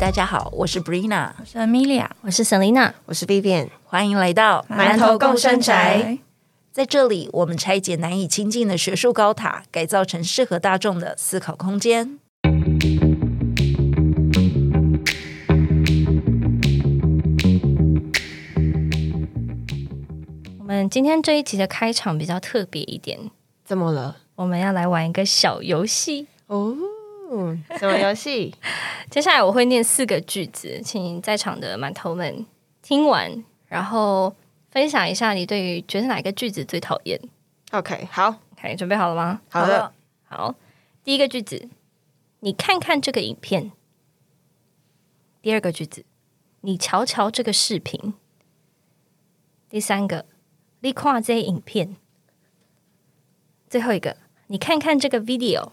[0.00, 6.18] 大家好，我是 Brina，我是 Amelia，我是 Selina，我是 Vivian，欢迎来到馒头共生宅。
[6.72, 12.18] 在这里，我们拆解难以亲近的学术高塔，改造成适合大众的思考空间。
[20.58, 23.30] 我们今天这一集的开场比较特别一点，
[23.62, 24.16] 怎么了？
[24.36, 26.74] 我们要来玩一个小游戏哦。
[27.78, 28.54] 什么游戏？
[29.08, 32.44] 接下来我会念四个句子，请在场的馒头们
[32.82, 34.34] 听完，然后
[34.70, 37.20] 分享一下你对于觉得哪一个句子最讨厌。
[37.70, 39.40] OK，好，OK，准备好了吗？
[39.48, 39.92] 好的，
[40.24, 40.54] 好。
[41.04, 41.68] 第一个句子，
[42.40, 43.70] 你看看这个影片。
[45.40, 46.04] 第二个句子，
[46.62, 48.14] 你瞧瞧这个视频。
[49.68, 50.26] 第三个，
[50.80, 51.96] 你看这影片。
[53.68, 54.16] 最后一个，
[54.48, 55.70] 你看看这个 video。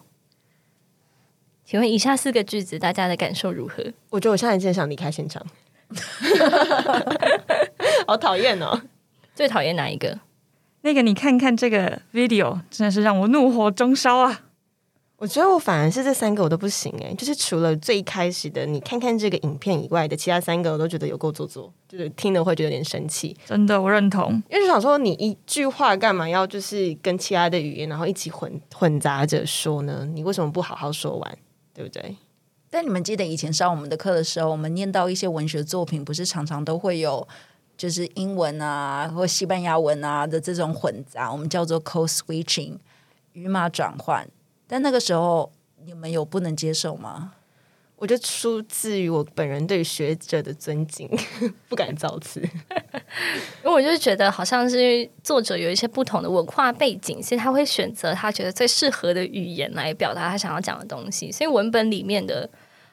[1.70, 3.84] 请问以下四个句子，大家的感受如何？
[4.10, 5.46] 我觉得我现在真想离开现场，
[8.08, 8.82] 好讨厌哦！
[9.36, 10.18] 最讨厌哪一个？
[10.84, 14.44] 那个你看看这个 video，真的是让我怒火中烧啊！
[15.18, 23.36] 我觉得我反而是这三个我都不行哎，就是除了最开始的你看看这个影片以外的其他三个，我都觉得有够做作，就是听了会觉得有点生气。
[23.46, 30.08] 真的，我认同，因为就想说你一句话干嘛要就是跟其他的语言然后一起混混杂着说呢？
[30.14, 31.38] 你为什么不好好说完？
[31.78, 32.18] 对不对？
[32.72, 37.26] 但你们记得以前上我们的课的时候，我们念到一些文学作品，不是常常都会有
[37.78, 42.80] 就是英文啊或西班牙文啊的这种混杂，我们叫做 code switching
[43.34, 44.28] 语码转换。
[44.66, 45.52] 但那个时候
[45.86, 47.34] 你们有不能接受吗？
[47.98, 51.10] 我觉得出自于我本人对学者的尊敬，
[51.68, 52.40] 不敢造次。
[53.64, 61.32] 因为我就是觉得，好像是作者有一些不同的文化背景，所以他会选择他觉得最适合的语言来表达他想要讲的东西。
[61.32, 62.48] 所以文本里面的，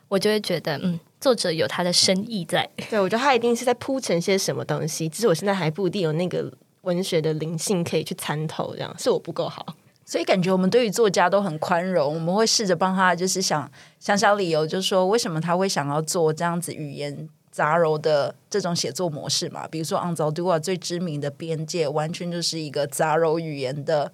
[0.08, 2.66] 我就会觉得，嗯，作者有他的深意在。
[2.88, 6.50] 对，我觉得他一定是在铺陈些什么东西，只是我现在还不一定有那个
[6.80, 9.76] 文学的灵性可以去参透，这样是我不够好。
[10.04, 19.66] 所以感觉我们对于作家都很宽容，我们会试着帮他，就是想想想理由，就是说为什么他会想要做这样子语言杂糅的这种写作模式嘛？
[19.68, 24.12] 比如说《Anzaldúa》最知名的《边界》，完全就是一个杂糅语言的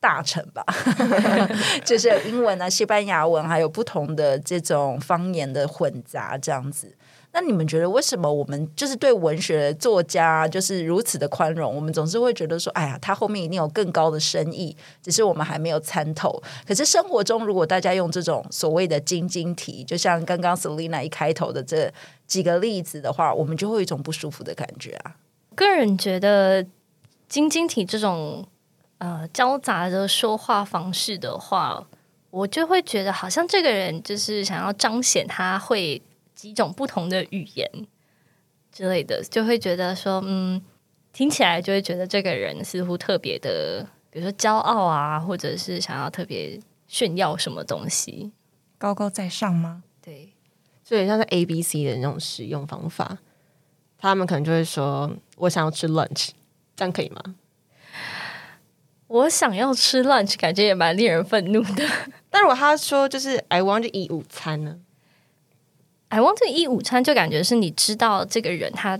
[0.00, 0.64] 大臣吧，
[1.84, 6.96] 就是英文啊、西班牙文，还有不同的这种方言的混杂这样子。
[7.32, 11.72] 那你们觉得为什么我们就是对文学作家就是如此的宽容？
[11.72, 16.42] 我们总是会觉得说，哎呀，他后面一定有更高的深意，只是我们还没有参透。
[16.66, 21.88] 可是生活中，如果大家用这种所谓的晶晶体，就像刚刚 Selina 一开头的这
[22.26, 25.14] 几个例子的话，我们就会有一种不舒服的感觉啊。
[25.54, 26.66] 个人觉得
[27.28, 28.44] 晶晶体这种
[28.98, 31.86] 呃交杂的说话方式的话，
[32.30, 36.02] 我就会觉得好像这个人就是想要彰显他会。
[36.40, 37.70] 几种不同的语言
[38.72, 40.62] 之类的，就会觉得说，嗯，
[41.12, 46.58] 听起来就会觉得这个人似乎特别的，比如说骄傲啊，或者是想要特别
[46.88, 48.32] 炫耀什么东西，
[48.78, 49.82] 高高在上吗？
[50.00, 50.32] 对，
[50.82, 53.18] 所以像是 A B C 的那种使用方法，
[53.98, 56.30] 他们可能就会说：“我想要吃 lunch，
[56.74, 57.22] 这样可以吗？”
[59.08, 61.84] 我想要吃 lunch，感觉也蛮令人愤怒的。
[62.30, 64.78] 但如果他说就是 I want to eat 午餐呢？
[66.10, 68.98] I want to eat 午餐，就感觉是你知道这个人他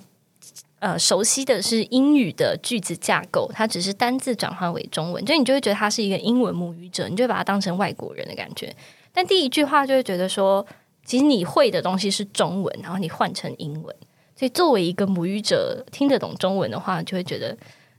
[0.79, 8.75] 呃熟悉的是英语的句子架构，他只是单字转换为中文，就你就会觉得他是一个英文母语者，你就会把他当成外国人的感觉。
[9.13, 10.65] 但第一句话就会觉得说，
[11.05, 13.95] 其实你会的东西是中文，然后你换成英文，
[14.37, 17.57] 所以作为一个母语者听得懂中文的话，就会觉得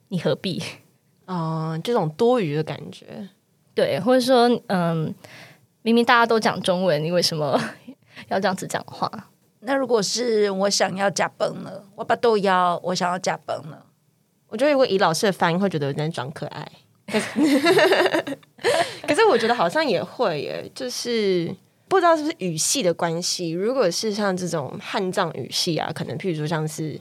[0.07, 0.63] 你何必？
[1.25, 3.05] 嗯、这种多余的感觉，
[3.73, 5.13] 对，或者说，嗯，
[5.81, 7.57] 明明大家都讲中文，你为什么
[8.29, 9.09] 要这样子讲话？
[9.63, 13.85] 那如果是我想要加崩了，我把豆腰，我想要加崩了，
[14.47, 16.67] 我觉得如果以老师的发音会觉得有点装可爱，
[17.05, 18.39] 可 是
[19.07, 21.55] 可是我觉得好像也会耶，就是
[21.87, 23.51] 不知道是不是语系的关系。
[23.51, 26.99] 如果是像这种汉藏语系啊，可能譬如说像是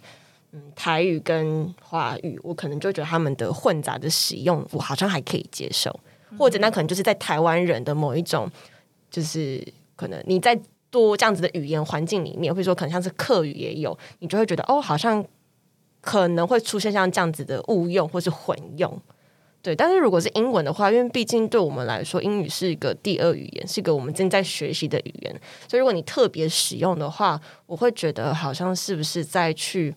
[0.53, 5.99] 嗯台语跟华语，我可能就觉得他们的混杂的使用，我好像还可以接受，
[6.39, 8.51] 或者那可能就是在台湾人的某一种，
[9.11, 9.67] 就是
[9.97, 10.61] 可能你在。
[10.91, 15.25] 多这样子的语言环境里面，或者说可能像是客语也有，你就会觉得哦，好像
[16.01, 19.01] 可能会出现像这样子的误用或是混用。
[19.63, 29.95] 对，但是如果是英文的话，因为毕竟对我们来说，英语是一个第二语言，是一个我们正在学习的语言，所以如果你特别使用的话，我会觉得好像是不是在去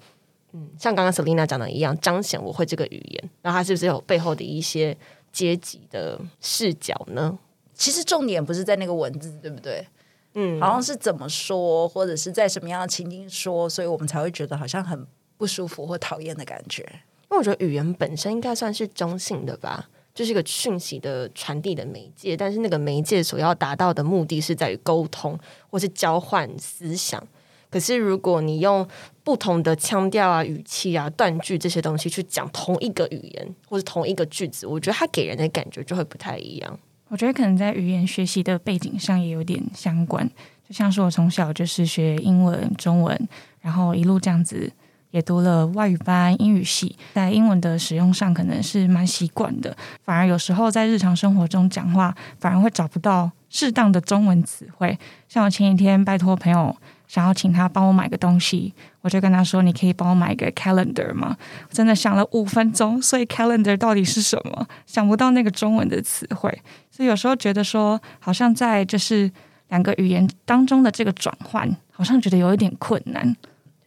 [0.52, 4.96] 嗯，像刚刚 Selina 讲的一样，彰显我会这个语言，然后它是不是有背后的一些
[5.32, 7.40] 阶级的视角呢？
[7.74, 9.88] 其实重点不是在那个文字，对不对？
[10.36, 15.06] 嗯，好像是怎么说，或者是在什么样的情境说，所以我们才会觉得好像很
[15.38, 16.82] 不舒服或讨厌的感觉。
[16.82, 25.38] 因为我觉得语言本身应该算是中性的吧，就是一个讯息的传递的媒介，但是那个媒介所要达到的目的是在于沟通
[25.70, 27.26] 或是交换思想。
[27.70, 28.88] 可是如果你用
[29.24, 36.80] 不同的腔调啊、语气啊、断句这些东西去讲同一个语言或是同一个句子，我觉得它给人的感觉就会不太一样。
[37.14, 40.28] 我觉得可能在语言学习的背景上也有点相关，
[40.68, 43.30] 就像是我从小就是学英文、中文，
[43.62, 44.68] 然后一路这样子
[45.12, 54.98] 也读了外语班、英语系，在英文的使用上可能是蛮习惯的，反而有时候在日常生活中讲话，反而会找不到适当的中文词汇。
[55.30, 56.76] 像我前几天拜托朋友
[57.08, 61.38] 想要请他帮我买个东西，我就跟他说：“你可以帮我买一个 calendar 吗？”
[61.70, 64.68] 我真的想了五分钟，所以 calendar 到底是什么？
[64.88, 66.60] 想不到那个中文的词汇。
[66.96, 69.32] 所以有时候觉得说，好像在就是
[69.70, 73.36] 两个语言当中的这个转换，好像觉得有一点困难。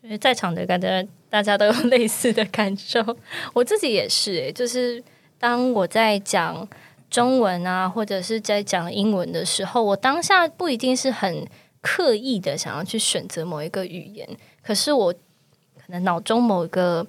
[0.03, 3.01] 就是在场的感觉大家都有类似的感受，
[3.55, 5.01] 我自己也是、欸，就是
[5.39, 6.67] 当我在讲
[7.09, 11.47] 中文啊，或者是在讲英文的时候，我当下不一定是很
[11.81, 14.29] 刻意的想要去选择某一个语言，
[14.65, 17.07] 可是我可能脑中某一个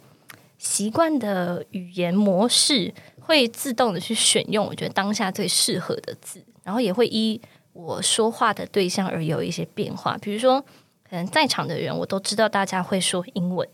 [0.60, 2.94] 习惯的语言模式
[3.28, 7.40] 会自动的去选用我觉得当下最适合的字，然后也会依
[7.74, 10.66] 我说话的对象而有一些变化，比如说。
[11.10, 13.66] 可能在场的人我都知道大家会说英文，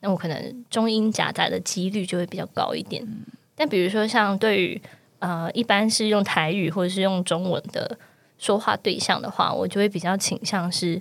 [0.00, 3.06] 那我可能中英夹杂的几率就会比较高一点。
[3.54, 4.82] 但比如说像对于
[5.20, 7.96] 呃一般是用台语或者是用中文的
[8.38, 11.00] 说话对象的话，我就会比较倾向是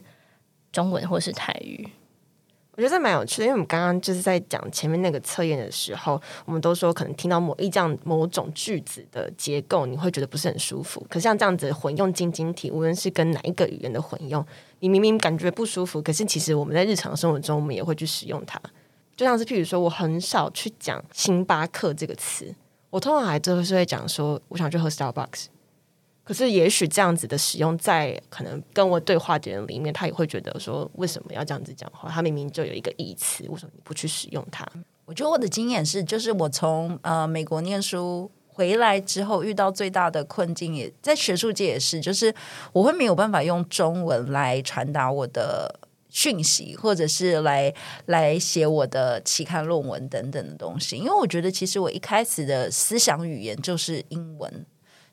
[0.72, 1.90] 中文或是台语。
[2.80, 11.06] 我觉得这蛮有趣的，因为我们刚刚就是在讲前面那个测验的时候，我们都说可能听到某一这样某种句子的结构，你会觉得不是很舒服。
[11.10, 14.42] 可像这样子混用晶晶体，无论是跟哪一个语言的混用，
[14.80, 18.58] 你明明感觉不舒服，可是其实我们在日常生活中，我们也会去使用它。
[19.18, 22.56] 就像是譬如说，我很少去讲星巴克这个词，
[22.92, 25.48] 我通常还就是会讲说，我想去喝 Starbucks。
[26.30, 32.08] 可是，也许这样子的使用，在可能跟我对话的人里面，他也会觉得说，为什么要这样子讲话？
[32.08, 34.64] 他明明就有一个义词，为什么你不去使用它？
[35.06, 42.32] 我觉得我的经验是，就是我从呃美国念书回来之后，遇到最大的困境也在学术界也是，就是
[42.74, 45.80] 我会没有办法用中文来传达我的
[46.12, 47.74] 讯息，或者是来
[48.06, 54.66] 来写我的期刊论文等等的东西，因为我觉得其实我一开始的思想语言就是英文。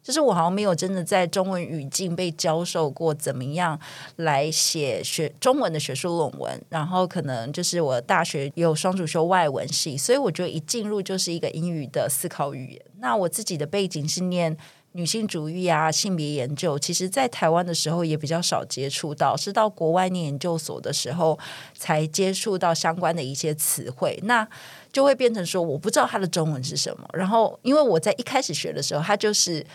[0.06, 3.76] 就是我好像没有真的在中文语境被教授过怎么样
[4.14, 12.82] 来写学中文的学术论文，然后可能就是我大学有双主修外文系，所以我觉得一进入就是一个英语的思考语言。
[13.00, 14.56] 那我自己的背景是念
[14.93, 21.37] 女性主义啊、性别研究，其实在台湾的时候也比较少接触到，是到国外念研究所的时候
[21.75, 24.17] 才接触到相关的一些词汇。
[24.23, 24.47] 那
[24.93, 29.67] 就会变成说我不知道它的中文是什么，然后因为我在一开始学的时候，它就是。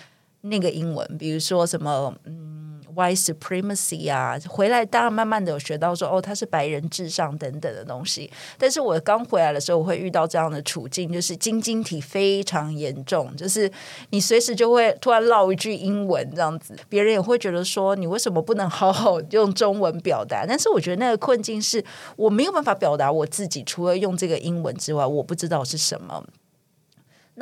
[0.42, 8.30] 那个英文，比如说什么嗯，white supremacy 啊，回来当然慢慢的有学到说哦，他是白人至上等等的东西。
[8.58, 13.72] 但是我刚回来的时候，我会遇到这样的处境，就是晶晶体非常严重，就是
[14.10, 20.44] 你随时就会突然唠一句英文这样子，别人也会觉得说你为什么不能好好用中文表达？
[20.48, 21.84] 但是我觉得那个困境是
[22.16, 26.26] 我没有办法表达我自己，除了用这个英文之外，我不知道是什么。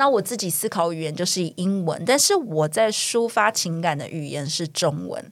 [0.00, 5.30] 那我自己思考语言就是英文，但是我在抒发情感的语言是中文，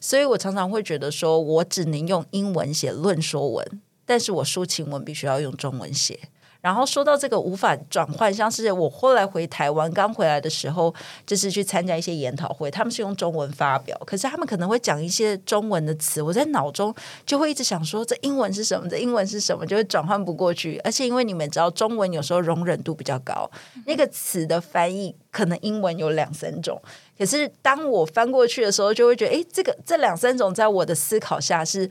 [0.00, 6.18] 所以我常常会觉得说，我只能用英文写论说文，但是我抒情文必须要用中文写。
[6.60, 10.92] 然后说到这个无法转换，像是我后来回台湾刚回来的时候，
[11.24, 16.92] 就是去参加一些研讨会，他们是用中文发表，可是他们可能会讲一些中文的词，我在脑中
[17.24, 18.88] 就会一直想说，这英文是什么？
[18.88, 19.64] 这英文是什么？
[19.64, 20.78] 就会转换不过去。
[20.82, 23.48] 而且因为你们知道，中文有时候容忍度比较高，
[23.86, 26.82] 那个词的翻译可能英文有两三种，
[27.16, 31.88] 可是当我翻过去的时候，就会觉得，诶，这个这两三种在我的思考下是。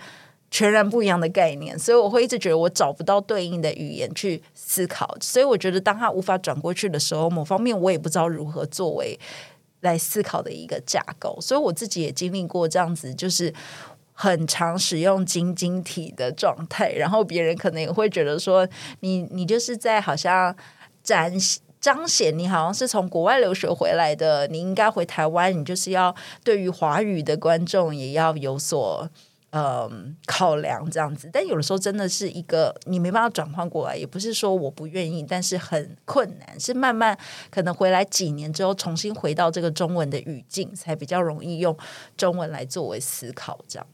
[0.49, 9.19] 全然不一样的概念，所以我会一直觉得我找不到对应的语言去思考，所以我觉得当他无法转过去的时候，某方面我也不知道如何作为
[9.81, 13.53] 来思考的一个架构，所以我自己也经历过这样子，就是
[14.13, 18.67] 很常使用晶晶体的状态，然后别人可能也会觉得说，
[19.01, 20.55] 你你就是在好像
[21.03, 21.31] 展
[21.81, 29.09] 彰显你好像是从国外留学回来的，你应该回台湾，你就是要对于华语的观众也要有所。
[29.59, 37.17] 嗯，考量这样子，但有的时候真的是一个你没办法转换过来，也不是说我不愿意，但是很困难，是慢慢
[37.49, 41.75] 可能回来几年之后，重新回到这个中文的语境，才比较容易用
[42.15, 43.57] 中文来作为思考。
[43.67, 43.87] 这样，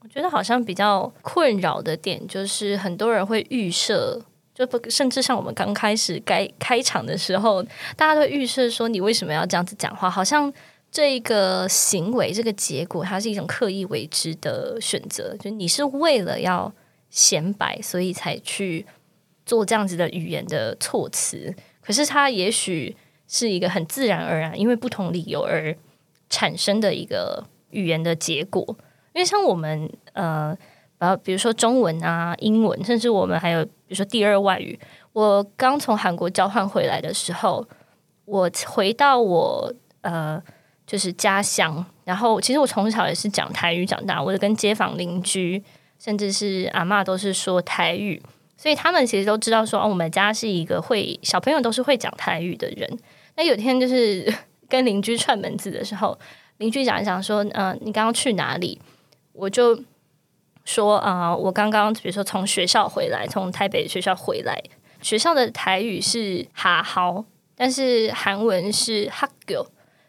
[0.00, 4.20] 我觉得好像比较困扰的点就是很多人会预设，
[4.54, 7.62] 就不甚至像我们刚开始该开场的时候，
[7.96, 10.52] 大家都预设说你为什么要这样子讲话，好像
[10.96, 16.72] 这个行为这个结果它是一种刻意为之的选择，就你是为了要
[17.10, 18.86] 显摆，所以才去
[19.44, 22.96] 做这样子的语言的措辞，可是它也许
[23.28, 25.76] 是一个很自然而然，因为不同理由而
[26.30, 28.64] 产生的一个语言的结果。
[29.12, 30.56] 因为像我们呃，
[30.96, 34.80] 呃，比如说中文啊、英文，甚至我们还有比如说第二外语。
[35.12, 37.68] 我刚从韩国交换回来的时候，
[38.24, 40.42] 我回到我呃
[40.86, 45.62] 就是家乡，然后其实我从小也是讲台语长大，我就跟街坊邻居
[45.98, 48.22] 甚至是阿嬷都是说台语，
[48.56, 52.98] 所以他们其实都知道说哦，我们家是一个会小朋友都是会讲台语的人。
[53.34, 54.32] 那有天就是
[54.68, 56.16] 跟邻居串门子的时候，
[56.58, 58.80] 邻居讲一讲说，嗯、你刚刚去哪里？
[59.32, 59.82] 我就
[60.64, 64.62] 说啊、我刚刚比如说从学校回来，从台北学校回来，
[65.02, 67.24] 学校的台语是哈 好，
[67.56, 69.66] 但是韩文是哈狗。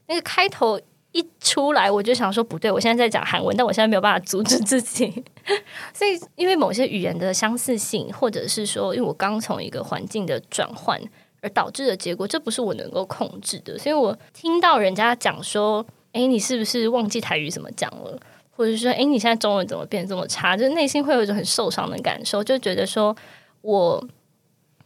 [0.07, 0.79] 那个开头
[1.11, 5.23] 一出来，我就想说不对，我现在在讲韩文，但我现在没有办法阻止自己。
[5.93, 11.01] 所以，因为某些语言的相似性，或者是说，因为我刚从一个环境的转换
[11.41, 13.77] 而导致的结果，这不是我能够控制的。
[13.77, 18.19] 所以我听到人家讲说：“诶，你是不是忘记台语怎么讲了？”
[18.51, 23.15] 或者是说：“诶，你现在中文怎么变这么差？”就是内心会有一种很受伤的感受，就觉得说
[23.61, 24.03] 我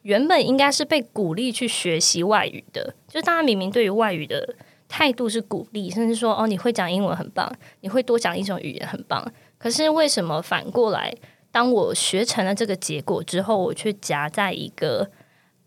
[0.03, 4.55] 原本应该是被鼓励去学习外语的，就大家明明对于外语的
[4.93, 9.25] 态度是鼓励，甚至说：“哦，你会讲英文很棒，你会多讲一种语言很棒。”
[9.57, 11.15] 可是为什么反过来，
[11.49, 15.09] 当我学成了这个结果之后，我却夹在一个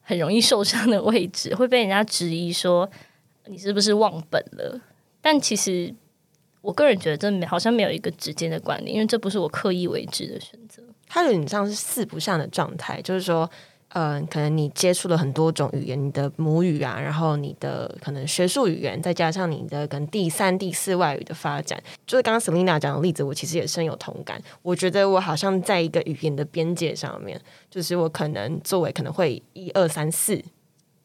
[0.02, 2.87] 很容易受伤的位置， 会被人家质疑说
[3.47, 4.78] 你是不是忘本了？
[5.23, 5.95] 但其实
[6.61, 10.83] 我个人觉得这没好像没有一个直接的关联，因为这不是我刻意为之的选择。
[11.09, 13.50] 它有点像是四不像的状态，就是说，
[13.95, 24.41] 嗯、可能你接触了很多种语言，你的母语啊，然后你的可能学术语言，再加上你的跟第三、第四外语的发展，就是刚刚 Selina 讲的例子，我其实也深有同感。
[24.63, 30.43] 我觉得我好像在一个语言的边界上面，就是我可能作为可能会一二三四。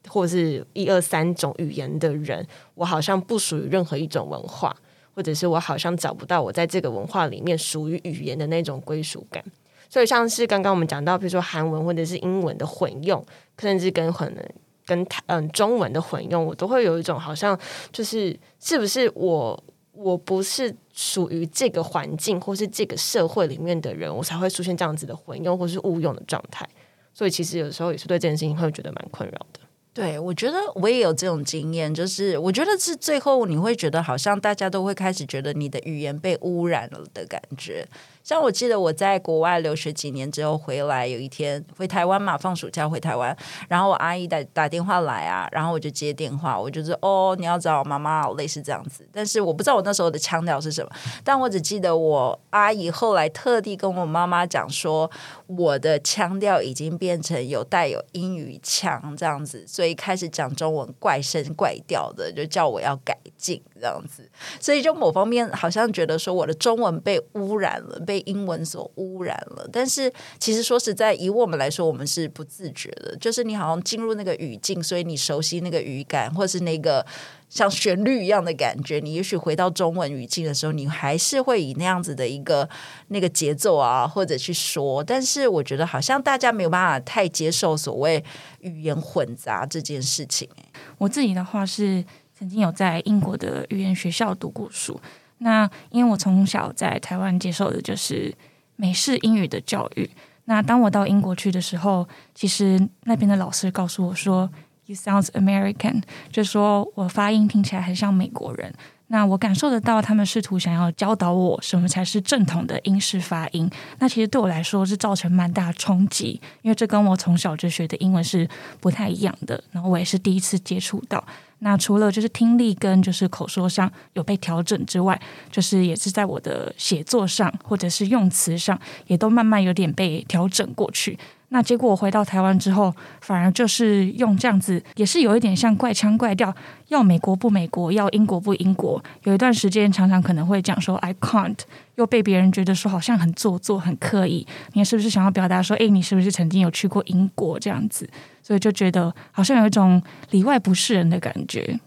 [0.07, 2.43] 或是一二三种语言的人，
[2.73, 4.75] 我好像不属于任何一种文化，
[5.13, 9.43] 或者是我好像找不到我在这个文化里面属于语言的那种归属感。
[9.89, 13.25] 所以像是刚刚我们讲到，比如说韩文或者是英文的混用，
[13.57, 14.45] 甚至跟可能
[14.85, 17.59] 跟嗯中文的混用，我都会有一种好像
[17.91, 26.67] 就是是不是我我不是属于这个环境或是这个社会里面的人，我才会出现这样子的混用或是误用的状态。
[27.13, 29.59] 所以其实有时候也是对这件事情会觉得蛮困扰的。
[29.91, 37.85] 对，我觉得我也有这种经验，就是我觉得是最后你会觉得好像大家都会开始觉得你的语言被污染了的感觉。
[38.29, 43.35] 像我记得我在国外留学几年之后回来，有一天回台湾嘛，放暑假回台湾，
[43.67, 49.03] 然后我阿姨打打电话来啊，然后我就接电话，我就是哦，你要找我妈妈，类似这样子。
[49.11, 50.91] 但是我不知道我那时候的腔调是什么，
[51.23, 55.09] 但我只记得我阿姨后来特地跟我妈妈讲说，
[55.47, 64.29] 我的腔调已经变成有带有英语腔这样子，所以开始讲中文怪声怪调的，就叫我要改进这样子。
[64.59, 69.67] 所以就某方面好像觉得说我的中文被污染了，被英文所污染了。
[69.71, 77.05] 但是其实说实在，以我们来说，我们是不自觉的，就是你好像进入那个语境，所以你熟悉那个语感，或是那个。
[77.49, 82.69] 像旋律一样的感觉，你也许回到中文语境的时候，你还是会以那样子的一个
[83.07, 85.03] 那个节奏啊，或者去说。
[85.03, 88.23] 但是我觉得好像大家没有办法太接受所谓
[88.59, 90.65] 语言混杂这件事情、欸。
[90.99, 92.05] 我自己的话是
[92.37, 95.01] 曾经有在英国的语言学校读过书。
[95.39, 98.33] 那因为我从小在台湾接受的就是
[98.75, 100.09] 美式英语的教育。
[100.45, 104.49] 那当我到英国去的时候，其实那边的老师告诉我说
[104.85, 108.73] ，You sounds American，就说我发音听起来很像美国人。
[109.11, 113.69] 那我感受得到，他们试图想要教导我什么才是正统的英式发音。
[113.97, 118.47] 那其实对我来说是造成蛮大的冲击，因为这跟我从小就学的英文是
[118.79, 119.61] 不太一样的。
[119.71, 121.23] 然后我也是第一次接触到。
[121.61, 125.19] 那除了就是听力跟就是口说上有被调整之外，
[125.51, 131.17] 就是也是在我的写作上或者是用词上，也都慢慢有点被调整过去。
[131.51, 136.55] 那结果我回到台湾之后，反而就是用这样子，也是有一点像怪腔怪调，
[136.89, 139.03] 要美国不美国，要英国不英国。
[139.23, 141.57] 有一段时间常常可能会讲说 I can't，
[141.95, 144.45] 又被别人觉得说好像很做作、很刻意。
[144.73, 148.07] 你是不是想要表达说，诶，你是不是曾经有去过英国这样子？
[148.43, 151.79] 所以就觉得好像有一种里外不是人的感觉。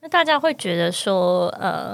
[0.00, 1.92] 那大家会觉得说，呃，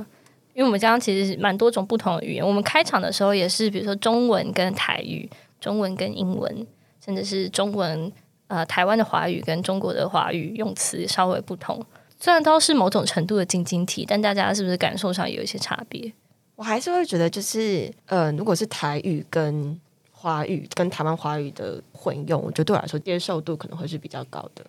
[0.55, 5.29] 因为我们刚刚其实蛮多种不同的语言，我们开场的时候也是，比如说中文跟台语，
[5.61, 6.67] 中文跟英文，
[7.05, 8.11] 甚至是中文
[8.47, 11.85] 呃台湾的华语跟中国的华语用词稍微不同。
[12.19, 16.13] 虽然都是某种程度的晶晶体，但大家是不是感受上有一些差别？
[16.57, 19.79] 我还是会觉得，就是呃，如果是台语跟
[20.13, 24.65] 华语跟台湾华语的混用，我觉得对我来说接受度可能会是比较高的。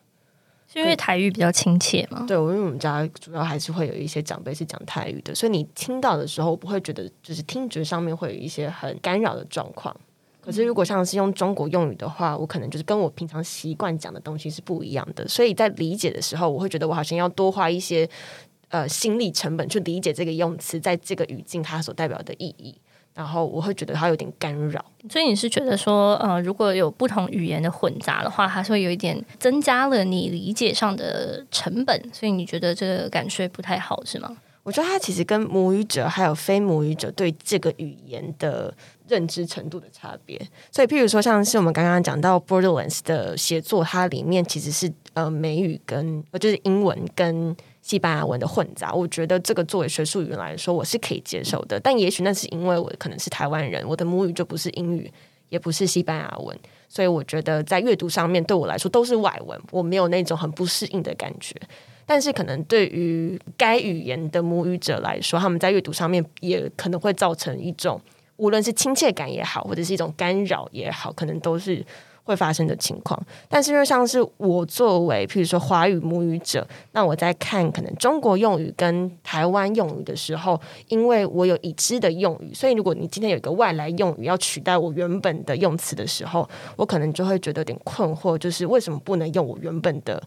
[0.67, 2.25] 是因为台语比较亲切吗？
[2.27, 9.95] 对，我因为我们家主要还是会有一些长辈是讲台语的，所以你听到的时候不会觉得就是听觉上面会有一些很干扰的状况。
[10.45, 18.07] 可是如果像是用中国用语的话，我可能就是跟我平常习惯讲的东西是不一样的，所以在理解的时候，我会觉得我好像要多花一些
[18.69, 22.75] 呃心力成本去理解这个用词在这个语境它所代表的意义。
[23.15, 34.35] 然后我会觉得它有点干扰，所以你是觉得说，呃，如果有不同语言的混杂的话，它是会有一点增加了你理解上的成本，所以你觉得这个感受不太好是吗？
[34.63, 38.73] 我觉得它其实跟母语者还有非母语者对这个语言的
[39.07, 40.39] 认知程度的差别。
[40.71, 47.55] 所以，譬如说，像是我们刚刚讲到 Borderlands 的写作，它里面其实是呃美语跟就是英文跟。
[47.85, 51.79] 西班牙文的混杂，我觉得这个作为学术语言来说，我是可以接受的。
[51.79, 55.07] 但也许那是因为我可能是台湾人，我的母语就不是英语，
[55.50, 56.57] 也不是西班牙文，
[56.89, 61.55] 所以我觉得在阅读上面对我来说都是外文，我没有那种很不适应的感觉。
[62.07, 68.01] 但是可能对于该语言的母语者来说，他们在阅读上面也可能会造成一种，
[68.37, 71.85] 无论是亲切感也好，或者是一种干扰也好，可能都是。
[72.27, 90.19] 会发生的情况，但是因为像是我作为，譬如说华语母语者，那我在看可能中国用语跟台湾用语的时候，因为我有已知的用语，所以如果你今天有一个外来用语要取代我原本的用词的时候，我可能就会觉得有点困惑，就是为什么不能用我原本的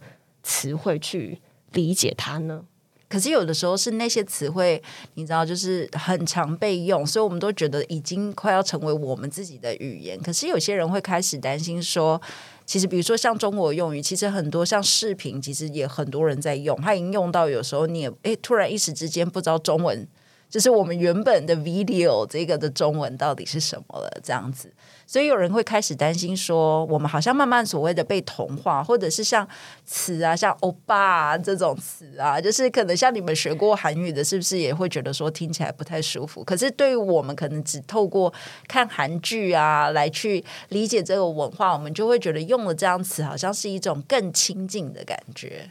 [0.44, 1.36] 词汇去
[1.72, 2.62] 理解它呢？
[3.08, 4.82] 可是有的时候是那些词汇，
[5.14, 10.20] 你知道，就是很常被用，所以我们都觉得已经快要成为我们自己的语言。
[10.20, 12.20] 可是有些人会开始担心说，
[12.66, 20.06] 其实比如说像中国用语，其实很多像视频，其实也很多人在用，他已经用到有时候你也诶，突然一时之间不知道中文，
[20.48, 24.72] 就是我们原本的 video 这个的中文到底是什么了，这样子。
[25.06, 29.46] 所以有人会开始担心说，我们好像慢慢所谓的被同化，或者是像
[29.86, 36.44] 词啊，像欧巴这种词啊，就是可能像你们学过韩语的，是不是也会觉得说听起来不太舒服？
[36.44, 38.32] 可是对于我们可能只透过
[38.66, 45.70] 看韩剧啊来去理解这个文化，我们就会觉得用了这样词，好像是一种更亲近的感觉。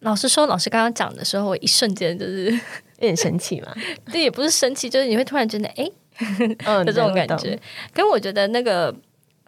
[0.00, 2.50] 老师说，老师刚刚讲的时候，我一瞬间就是
[2.98, 3.74] 有点生气嘛。
[4.12, 5.90] 对，也不是生气，就是你会突然觉得，哎。
[6.84, 7.58] 的这种感觉，
[7.94, 8.94] 跟我觉得那个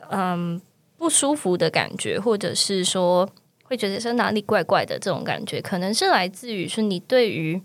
[0.08, 0.58] 嗯
[0.96, 3.28] 不舒服的感觉，或者是说
[3.64, 7.60] 会觉得是哪里怪怪的这种感觉，可能是来自于说你对于，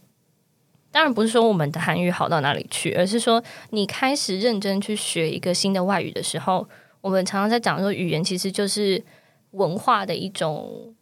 [0.91, 6.67] 当然不是说我们的韩语好到哪里去，而是说你开始认真去学一个新的外语的时候，
[6.99, 9.01] 我们常常在讲说语言其实就是
[9.51, 10.93] 文化的一种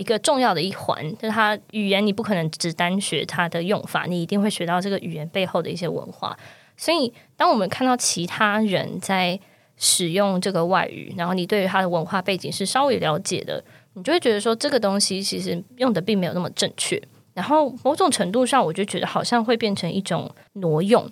[0.00, 6.34] 一个重要的一环，就是它语言你不可能只单学它的用法，你一定会学到这个语言背后的一些文化。
[6.74, 9.38] 所以，当我们看到其他人在
[9.76, 16.98] 使用这个外语，然后你对于他的文化背景是稍微了解的，你就会觉得说这个东西其实用的并没有那么正确。
[17.34, 21.10] 然后某种程度上，我就觉得好像会变成一种挪用，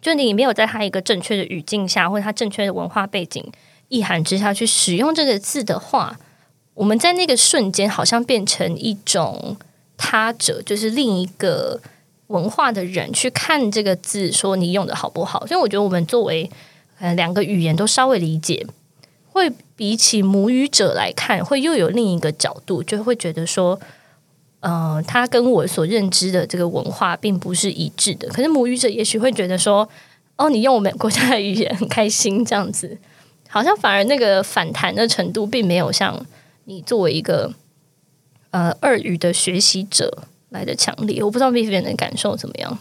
[0.00, 3.52] 就你没有在他一个正确的语境下，或者他正确的文化背景
[3.86, 6.18] 意涵之下去使用这个字的话，
[6.74, 9.56] 我们在那个瞬间好像变成一种
[9.96, 11.80] 他者，就是另一个。
[12.28, 15.46] 文化的人去看这个字，说你用的好不好？
[15.46, 16.50] 所以我觉得我们作为
[16.98, 18.66] 呃两个语言都稍微理解，
[19.32, 23.78] 会比起母语者来看，会又有另一个角度，就会觉得说，
[24.60, 28.26] 呃，他跟我所认知的这个文化并不是一致的。
[28.28, 29.86] 可是母语者也许会觉得说，
[30.36, 32.96] 哦，你用我们国家的语言很开心，这样子，
[33.50, 36.24] 好像反而那个反弹的程度，并没有像
[36.64, 37.54] 你作为一个
[38.50, 40.24] 呃二语的学习者。
[40.52, 42.78] 来的强烈，我不知道 Vivian 的感受怎么样。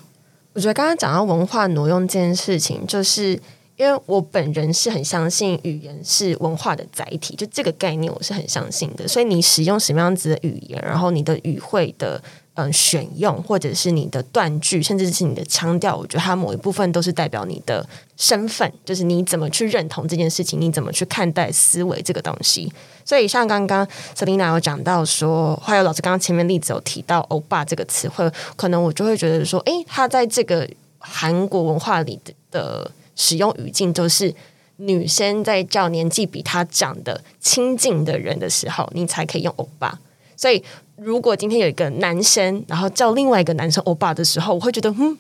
[0.52, 3.30] 我觉得刚刚讲到文化挪用这件事情，就是
[3.78, 9.08] 因为我本人是很相信语言是文化的载体，就这个概念我是很相信的。
[9.08, 12.22] 所以你使用什么样子的语言，然后你的语汇的。
[12.56, 17.88] 嗯，选用或者是你的断句，甚至是你的腔调，我觉得它某一部分都是代表你的
[18.18, 22.72] 身份，就是你怎么去认同这件事情，你怎么去看待思维这个东西。
[23.06, 32.20] 所以，像刚刚 Selina 有讲到说，还有老师刚刚前面例子有提到“欧巴”这个词汇，可能我就会觉得说，诶，他在这个韩国文化里
[32.52, 34.36] 的使用语境，都是
[34.76, 39.98] 女生在叫年纪比他长的亲近的人的时候，你才可以用“欧巴”。
[40.36, 40.62] 所以。
[41.04, 45.18] 如果今天有一个男生，然后叫另外一个男生欧巴的时候，我会觉得，嗯，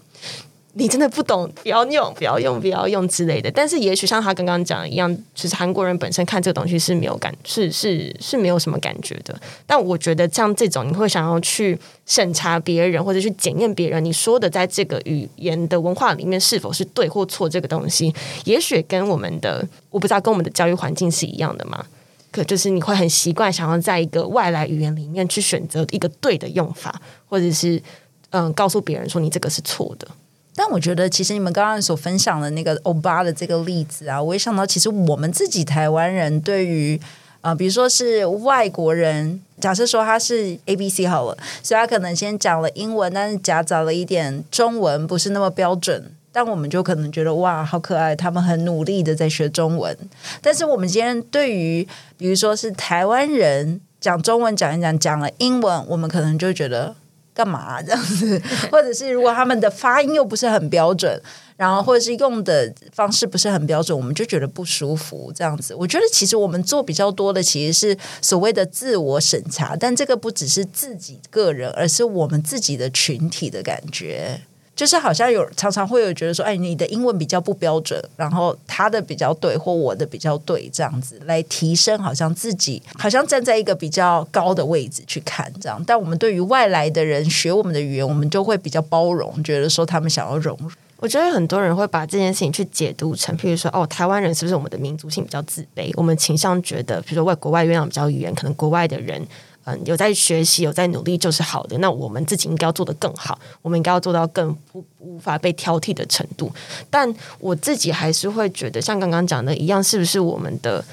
[0.73, 3.49] 你真的不懂，不要用，不要用，不要用之类的。
[3.49, 9.35] 但是也许像他刚刚讲的一样，其实韩国人本身看这个东西是没有感，是是是没有什么感觉的。
[9.65, 18.13] 但我觉得像这种，你会想要去审查别人或者去检验别人，你说的在这个语言的文化里面是否是对或错，这个东西，
[18.45, 21.83] 也许跟我们的我不知道跟我们的教育环境是一样的吗？
[22.31, 27.81] 可就是你会很习惯想要在一个外来语言里面去选择一个对的用法，或者是
[28.29, 30.07] 嗯告诉别人说你这个是错的。
[30.53, 36.99] 但我觉得，其实你们刚刚所分享的那个欧巴的这个例子啊，我也想到，其实我们自己台湾人对于
[37.39, 46.11] 啊，比如说是外国人，假设说他是 A B C 好了，所以他可能先讲了英文，但是夹杂了一点中文，不是那么标准。
[46.31, 49.95] 但我们就可能觉得哇，好可爱，他们很努力的在学中文。
[50.41, 56.95] 但是我们今天对于，比如说是台湾人讲中文讲一讲，讲了英文，我们可能就觉得
[57.33, 58.41] 干嘛这样子？
[58.71, 61.21] 或者是如果他们的发音又不是很标准，
[61.57, 65.75] 然后或者是用的方式不是很标准，我们就觉得不舒服这样子。
[65.75, 74.41] 我觉得其实我们做比较多的其实是所谓的自我审查，但这个不只是自己个人，而是我们自己的群体的感觉。
[74.75, 85.83] 就是好像有常常会有觉得说，哎，你的英文比较不标准，然后他的比较对，或我的比较对，这样子来提升，好像自己好像站在一个比较高的位置去看这样。
[85.85, 90.71] 但我们对于外来的人学我们的语言，我们就会比较包容，觉得说他们想要融入。
[90.97, 95.91] 我觉得很多人会把这件事情去解读成，譬如说，哦，台湾人是不是我们的民族性比较自卑？
[95.95, 99.21] 我们倾向觉得，比如说外国外月亮比较语言，可能国外的人。
[99.65, 101.77] 嗯，有在学习，有在努力就是好的。
[101.77, 106.51] 那我们自己应该要做得更好，我们应该要做到更不无法被挑剔的程度。
[106.89, 110.83] 但我自己还是会觉得，像刚刚讲的一样，是不是我们的？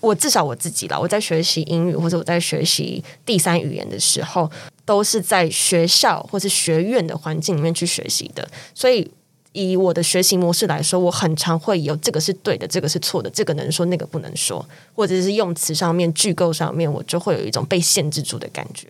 [0.00, 4.50] 我至少我自己啦，我在学习英语或者我在学习第三语言的时候，
[4.84, 9.10] 都是在学校或是学院的环境里面去学习的，所以。
[9.54, 14.64] 以我的学习模式来说，我很常会有这个是对的，这个是错的，这个能说，那个不能说，
[14.94, 18.88] 或者是用词上面、句构上面，我就会有一种被限制住的感觉。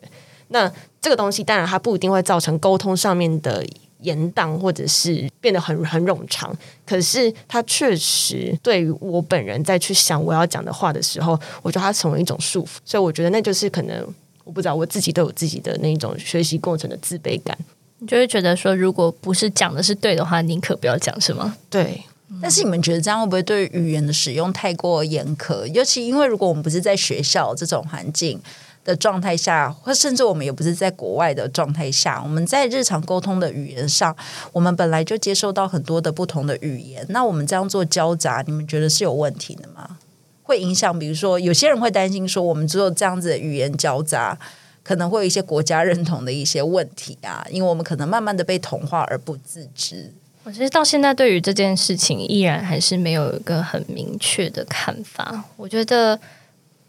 [0.49, 0.71] 那
[1.03, 3.63] 这个东西当然它不一定会造成沟通上面的
[4.01, 12.79] 延宕，或者是变得很很冗长，可是它确实对于我本人在去想我要讲的话的时候，我觉得它成为一种束缚。
[12.87, 14.03] 所以我觉得那就是可能
[14.45, 17.57] 我不知道我自己都有自己的那种学习过程的自卑感。
[17.99, 21.57] 你就会觉得说，如果不是讲的是对的话，宁可不要讲，是吗？
[21.71, 22.03] 对。
[22.43, 25.67] 但是你们觉得这样会不会对语言的使用太过严苛？
[25.69, 28.41] 尤其因为如果我们不是在学校这种环境
[28.85, 34.15] 的状态下，或甚至我们也不是在国外的状态下，我们在日常沟通的语言上，
[34.53, 39.99] 我们本来就接受到很多的不同的语言，那我们这样做交杂，你们觉得是有问题的吗？
[40.43, 40.99] 会影响？
[40.99, 44.37] 比如说，有些人会担心说，我们只有这样子的语言交杂。
[44.85, 50.13] 可能会有一些国家认同的一些问题啊，因为我们可能慢慢的被同化而不自知。
[50.45, 55.43] 我觉得到现在对于这件事情依然还是没有一个很明确的看法。
[55.57, 56.21] 我觉得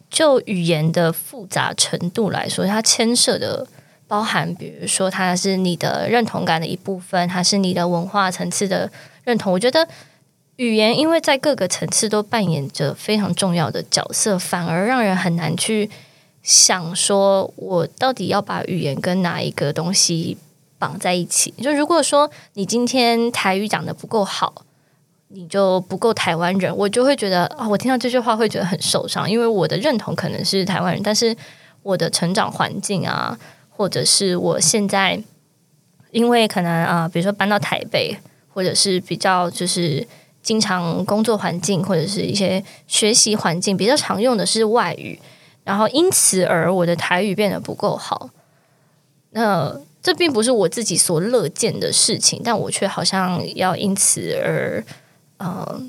[0.09, 3.65] 就语言的复杂程度来说，它牵涉的
[4.09, 8.91] 包含，比如说它是你的认同感的一部分，它是你的文化层次的
[9.23, 9.53] 认同。
[9.53, 9.87] 我觉得
[10.57, 15.89] 语言因为在各个层次都扮演着非常重要的角色，反而让人很难去。
[16.45, 20.37] 想说，我到底要把语言跟哪一个东西
[20.77, 21.51] 绑在一起？
[21.57, 24.53] 就如果说你今天台语讲的不够好，
[25.29, 31.35] 你就不够台湾人，我就会觉得啊，我听到这句话会觉得很受伤，因为我的认同可能是台湾人，但是
[31.81, 33.35] 我的成长环境啊，
[33.71, 35.19] 或者是我现在
[36.11, 38.15] 因为可能啊，比如说搬到台北，
[38.53, 40.07] 或者是比较就是
[40.43, 45.19] 经常工作环境，或者是一些学习环境比较常用的是外语。
[45.65, 48.29] 然后因此而我的台语变得不够好，
[49.31, 54.81] 那这并不是我自己所乐见的事情，但我却好像要因此而
[55.37, 55.81] 呃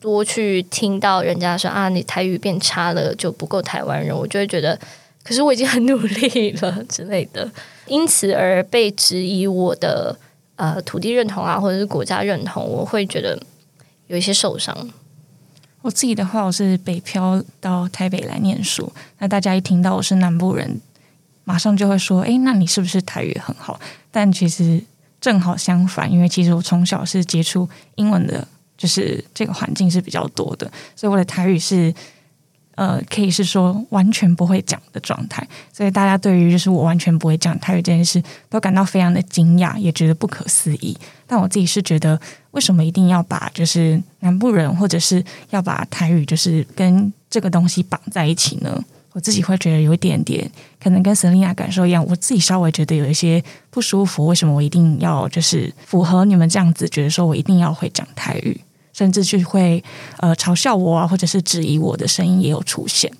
[0.00, 4.80] 多去听到人家说啊，你台语变差了就不够台湾人，我就会觉得，
[5.22, 7.48] 可是我已经很努力了之类的，
[7.86, 10.18] 因此而被质疑我的
[10.56, 13.38] 呃土地认同啊，或者是国家认同，我会觉得
[14.06, 14.90] 有一些受伤。
[15.82, 18.92] 我自己的话，我是北漂到台北来念书。
[19.18, 20.80] 那大家一听到我是南部人，
[21.44, 24.82] 马上就会说：“哎，那你是不是台语很好？”但其实
[25.20, 31.94] 正好相反，因为其实我从小是接触英文的，就是这个环境是比较多的，所以我的台语是。
[32.76, 40.96] 呃，可以是说完全不会讲的状态，所以大家对于就是我完全不会讲台语这件事，都感到非常的惊讶，也觉得不可思议。
[41.26, 42.18] 但我自己是觉得，
[42.52, 48.82] 为什么一定要把就是南部人，或者是要把台语就是跟这个东西绑在一起呢？
[49.12, 50.48] 我自己会觉得有一点点，
[50.80, 54.26] 可能跟 Selina 感受一样，我自己稍微觉得有一些不舒服。
[54.26, 58.60] 为什么我一定要就是符合你们这样子，觉得说我一定要会讲台语，
[58.92, 59.82] 甚至去会
[60.18, 63.12] 呃嘲笑我啊，或者是质疑我的声音也有出现。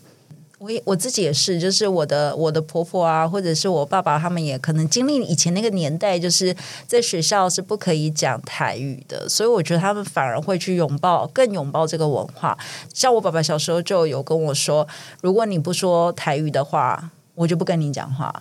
[0.60, 6.54] 我也我自己也是，就是我的我的婆婆啊，或者是我爸爸，他们也可能经历以前那个年代，就是
[6.86, 12.58] 在学校是不可以讲台语的，所以我觉得他们反而会去拥抱，更拥抱这个文化。
[12.92, 14.86] 像我爸爸小时候就有跟我说，
[15.22, 18.32] 如果你不说台语的话，我就不跟你讲话。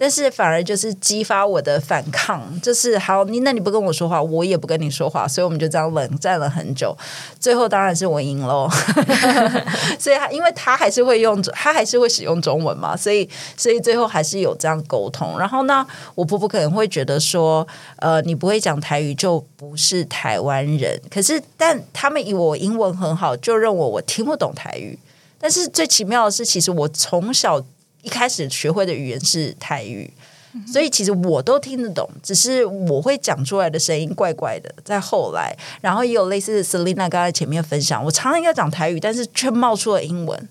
[0.00, 6.96] 但是反而就是激发我的反抗，就是好你那你不跟我说话，我也不跟你说话，所以我们就这样冷战了很久。
[7.38, 8.66] 最后当然是我赢喽，
[9.98, 15.38] 所以他因为他还是会用，他还是会使用中文嘛，所以所以最后还是有这样沟通。
[15.38, 20.98] 然后呢，我婆婆可能会觉得说，呃，你不会讲台语就不是台湾人。
[21.10, 24.98] 可是但他们以我英文很好，就认为我听不懂台语。
[25.38, 27.62] 但是最奇妙的是，其实我从小。
[28.08, 30.10] 一开始学会的语言是台语，
[30.66, 34.74] 所以其实我都听得懂，只是我会讲出来的声音怪怪的。
[34.82, 40.48] 在后来，然后也有类似 Selina 刚才前面分享，我常常要讲台语，但是却冒出了英文。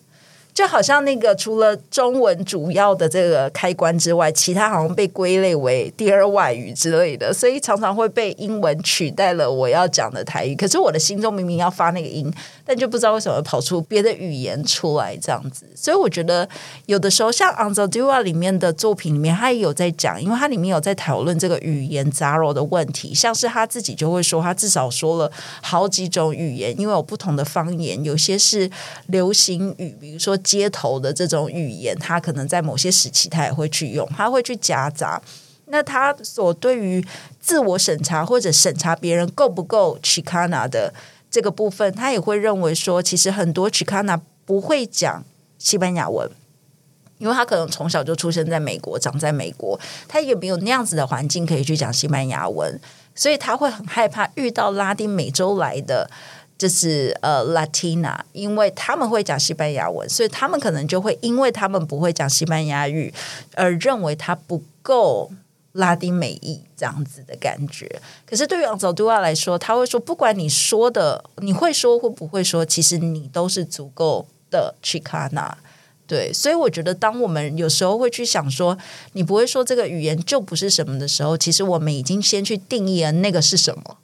[0.57, 10.55] 就好像那个除了中文主要的这个开关之外，其他好像被归类为第二外语之类的，所以常常会被英文取代了我要讲的台语。
[10.55, 12.33] 可是我的心中明明要发那个音，
[12.65, 15.67] 但就不知道为什么跑出别的语言出来这样子。
[15.75, 16.49] 所以我觉得
[16.87, 23.13] 有的时候像《On the Dua》里面的作品里面，他也有在讲，因为它里面有在讨论这个语言杂糅的问题。
[23.13, 28.67] 像是他自己就会说，他至少说了好几种语言，因为有不同的方言，有些是
[29.05, 30.35] 流行语，比如说。
[30.47, 35.21] 街头的这种语言，他可能在某些时期他也会去用，他会去夹杂。
[35.65, 37.05] 那他所对于
[37.41, 40.93] 自我审查或者审查别人够不够 Chicana 的
[41.29, 45.25] 这个部分，他也会认为说，其实很多 Chicana 不会讲
[45.57, 46.31] 西班牙文，
[47.17, 52.79] 因为他可能从小就出生在美国，长在美国，他也没有那样子的环境可以去讲西班牙文，
[53.13, 56.09] 所以他会很害怕遇到拉丁美洲来的。
[56.57, 63.13] 就是呃，Latina，因为他们会讲西班牙文，所以他们可能就会因为他们不会讲西班牙语，
[63.53, 65.31] 而认为他不够
[65.73, 68.01] 拉丁美裔这样子的感觉。
[68.25, 75.53] 可是对于 a 杜 z 来说，他会说，不管你说的你会说或不会说，其实你都是足够的 Chicana。
[76.07, 78.77] 对，所以我觉得，当我们有时候会去想说，
[79.11, 83.97] 你不会说这个语言就不是什么的时候，其实我们已经先去定义了那个是什么。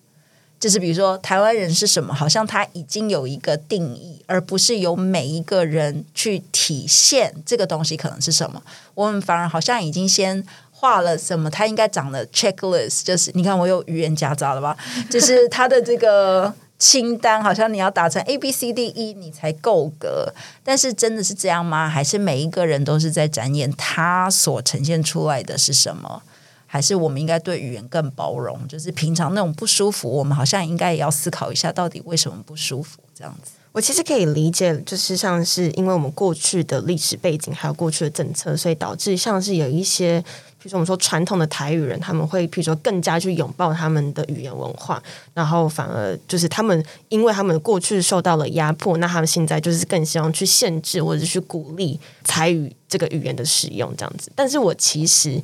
[0.64, 2.14] 就是比如说，台湾人是什么？
[2.14, 8.64] 好像他已经有一个定义，而不是由每一个人去体现这个东西可能是什么。
[8.94, 14.78] 我们反而好像已经先画了什么，他应该长的 checklist，就是你看我有语言夹杂了吧？
[15.12, 20.34] 就是他的这个清单，好像你要达成 A B C D E 你才够格。
[20.64, 21.90] 但是真的是这样吗？
[21.90, 26.24] 还是每一个人都是在展演他所呈现出来的是什么？
[26.74, 33.52] 还是我们应该对语言更包容，就是平常那种不舒服，我们好像应该也要思考一下，到底为什么不舒服这样子。
[33.74, 40.20] 我其实可以理解，就是像是因为我们过去的历史背景，还有过去的政策，所以导致像是有一些，
[40.58, 45.00] 比如说我们说传统的台语人，他们会譬如说更加去拥抱他们的语言文化，
[45.36, 54.32] 然后反而就是他们因为他们过去受到了压迫，那他们现在就是更希望去限制或者去鼓励台语这个语言的使用这样子。
[54.36, 55.40] 但是我其实。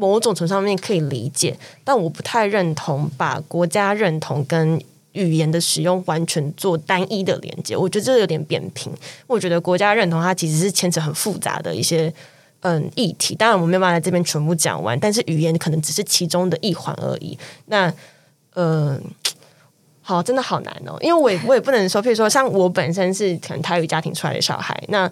[0.00, 4.82] 某种程度上面可以理解，但我不太认同把国家认同跟
[5.12, 7.76] 语言的使用完全做单一的连接。
[7.76, 8.90] 我觉得这有点扁平。
[9.26, 12.10] 我觉得国家认同它其实是牵扯很复杂的一些
[12.60, 13.34] 嗯议题。
[13.34, 17.38] 当然我没有办法在这边全部讲完，但是语言可能只是其中的一环而已。
[17.66, 17.92] 那
[18.54, 18.98] 嗯，
[20.00, 25.10] 好，真的好难哦，因为我也我也不能说，譬如说像我本身是可能台语家庭出来的小孩，那。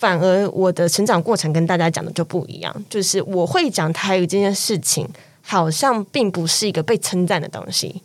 [0.00, 5.06] 反而我的成长过程跟大家讲的就不一样，就是我会讲台语这件事情，
[5.42, 8.02] 好像并不是一个被称赞的东西。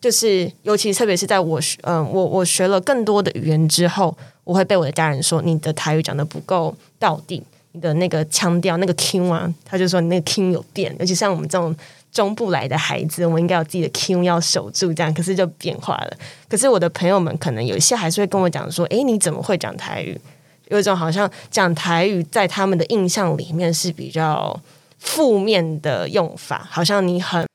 [0.00, 10.94] 就是尤其特别是在我学，嗯，我我学了更多的语言之后，我会被我的家人说你的台语讲的不够到底，你的那个腔调那个 Q 啊，他就说你那个 Q 有变。
[10.98, 11.74] 而且像我们这种
[12.10, 16.16] 中部来的孩子，我们应该有自己的 Q 要守住，这样可是就变化了。
[16.48, 20.20] 可是我的朋友们可能有一些还是会跟我讲说，诶，你怎么会讲台语？
[20.68, 24.58] 有一种好像讲台语在他们的印象里面是比较
[24.98, 27.46] 负面的用法，好像你很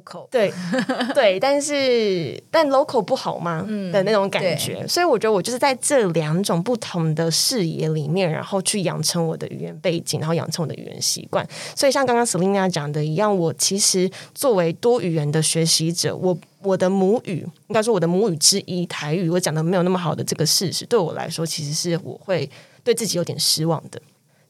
[0.00, 0.52] local，对
[1.14, 3.66] 对，但是但 local 不好吗？
[3.92, 11.46] 的那种感觉，所以我觉得我就是在这两种不同的视野里面，然后去养成我的语言背景，然后养成我的语言习惯。
[11.76, 16.36] 所以像刚刚 Selina 讲的一样，我其实作为多语言的学习者，我。
[16.64, 22.48] 我的母语应该说我的母语之一台语，我讲的没有那么好的这个事实，对我来说其实是我会
[22.82, 24.00] 对自己有点失望的，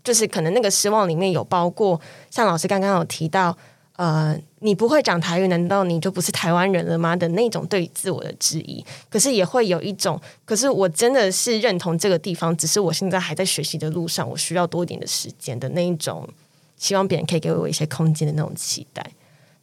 [0.05, 3.59] 就是可能那个失望里面有包括像老师刚刚有提到，
[3.97, 7.15] 呃，你不会讲台语，难道你就不是台湾人了吗？
[7.15, 16.29] 的那种对自我的质疑，可是也会有一种，可是我真的是认同这个地方，只是我现在还在学习的路上，我需要多一点的时间的那一种，
[16.77, 19.09] 希望别人可以给我一些空间的那种期待。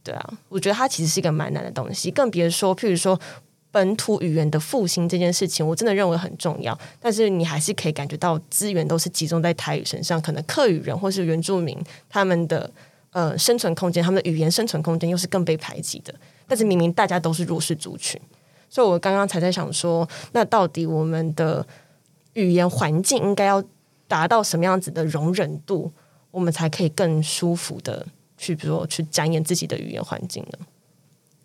[0.02, 3.20] 对啊，我觉得它其实是一个蛮难的东西，更别说，譬如说
[3.70, 6.78] 本土语言的复兴这件事情，我真的认为很重要。
[7.02, 11.78] 但是你还是可以感觉到资源都是集中在台语身上，可能客语人或是原住民
[12.10, 12.72] 他们的
[13.12, 16.14] 呃生存空间，他们的语言生存空间又是更被排挤的。
[16.48, 18.20] 但是明明大家都是弱势族群，
[18.70, 21.66] 所以我刚刚才在想说，那到底我们的
[22.34, 23.64] 语言环境应该要
[24.08, 25.92] 达到什么样子的容忍度，
[26.32, 28.06] 我们才可以更舒服的。
[28.38, 30.66] 去，比如说去展演自己的语言环境呢？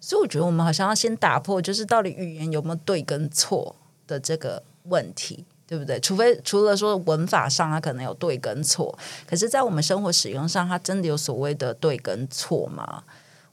[0.00, 3.76] 所以我觉得我们好像要先打破，就是到底语言有没有对跟错
[4.06, 5.98] 的这个问题，对不对？
[6.00, 13.02] 除非除了说文法上它可能有对跟错，可是在我们生活使用上，它真的有所谓的对跟错吗？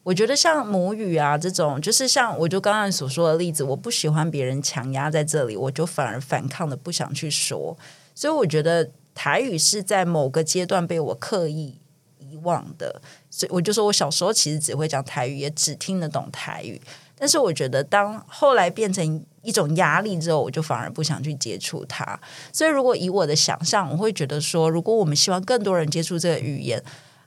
[0.03, 7.77] 我觉得像母语啊这种，就是像我就刚刚所说的例子，我不喜欢别人强压在这里，我就反而反抗的不想去说。
[8.13, 11.79] 所以我觉得台语是在某个阶段被我刻意。
[12.19, 12.99] 遗忘的，
[13.29, 16.81] 所以我就说，我小时候其实只会讲台语，也只听得懂台语。
[17.23, 22.19] 但是我觉得，当后来变成一种压力之后，我就反而不想去接触它。
[22.51, 26.83] 所以，如果以我的想象，我会觉得说，如果我们希望更多人接触这个语言，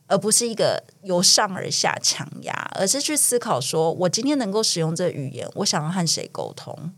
[0.07, 6.93] 而不是一个由上而下强压，而是去思考说，我今天能够使用这个语言，我想要和谁沟通？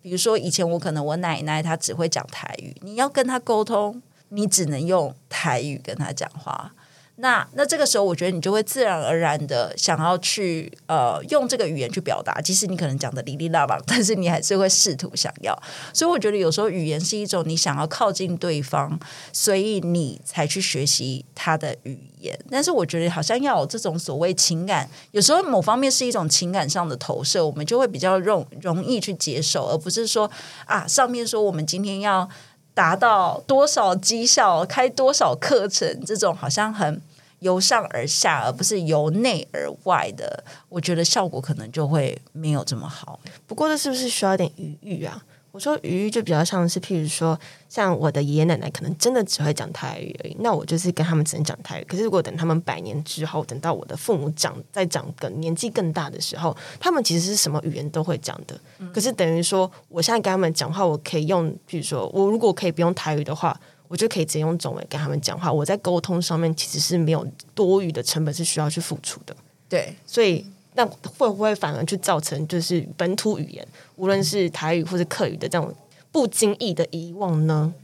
[0.00, 6.72] 比如说，以前我可能我奶奶她只会讲台语，你要跟她沟通，你只能用台语跟她讲话。
[7.20, 15.54] 那那这个时候，我觉得你就会自然而然的想要去呃用这个语言去表达，即使你可能讲的哩哩啦啦，但是你还是会试图想要。
[15.92, 18.98] 所以我觉得有时候语言是一种你想要靠近对方，
[19.32, 22.38] 所以你才去学习他的语言。
[22.50, 30.30] 但是我觉得好像要有这种所谓情感，有时候某方面是一种情感上的投射，我们就会比较容容易去接受，而不是说
[30.64, 32.26] 啊上面说我们今天要
[32.72, 37.02] 达到多少绩效，开多少课程，这种好像很。
[37.40, 43.20] 由上而下，而不是由内而外的，我觉得效果可能就会没有这么好。
[43.46, 45.22] 不过，这是不是需要点余裕啊？
[45.52, 47.36] 我说余裕就比较像是，譬如说，
[47.68, 51.84] 像我的爷爷奶奶可能真的只会讲台语而已，那我就是跟他们只能讲台语。
[51.88, 58.56] 可是，如果等他们百年之后，等到我的父母长再长更年纪更大的时候，他们其实是什么语言都会讲的。
[58.94, 63.58] 可是，等于说，我现在跟他们讲话，我可以用，譬如说我如果可以不用台语的话。
[63.90, 65.52] 我就可以直接用中文跟他们讲话。
[65.52, 67.26] 我在沟通上面其实是没有
[67.56, 69.34] 多余的成本是需要去付出的。
[69.68, 75.74] 对，所以那会不会反而去造成就是本土语言，无论是台语或者客语的这种
[76.12, 77.74] 不经意的遗忘呢？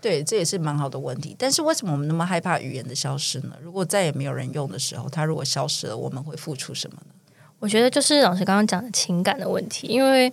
[0.00, 1.36] 对，这也是蛮好的问题。
[1.38, 3.56] 但是为什么我们那么害怕语言的消失呢？
[3.62, 7.12] 如果再也没有人用的时候，它如果消失了，我们会付出什么呢？
[7.60, 9.86] 我觉得就是老师刚刚讲的情感的问题。
[9.86, 10.32] 因为